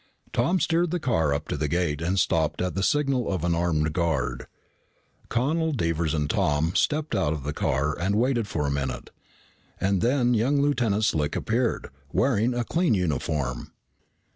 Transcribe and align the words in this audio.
Tom 0.33 0.59
steered 0.59 0.89
the 0.89 0.99
car 0.99 1.31
up 1.31 1.47
to 1.47 1.55
the 1.55 1.67
gate 1.67 2.01
and 2.01 2.17
stopped 2.19 2.59
at 2.59 2.73
the 2.73 2.81
signal 2.81 3.31
of 3.31 3.43
an 3.43 3.53
armed 3.53 3.93
guard. 3.93 4.47
Connel, 5.29 5.73
Devers, 5.73 6.15
and 6.15 6.27
Tom 6.27 6.73
stepped 6.73 7.13
out 7.13 7.33
of 7.33 7.43
the 7.43 7.53
car 7.53 7.95
and 7.99 8.15
waited 8.15 8.47
for 8.47 8.65
a 8.65 8.71
minute, 8.71 9.11
and 9.79 10.01
then 10.01 10.33
young 10.33 10.59
Lieutenant 10.59 11.03
Slick 11.03 11.35
appeared, 11.35 11.91
wearing 12.11 12.55
a 12.55 12.63
clean 12.65 12.95
uniform. 12.95 13.73